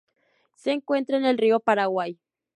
[0.55, 2.19] Se encuentra en el río Paraguay.